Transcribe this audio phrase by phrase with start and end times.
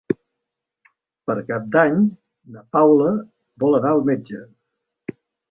[1.29, 1.99] Per Cap d'Any
[2.55, 3.13] na Paula
[3.67, 4.43] vol anar al metge.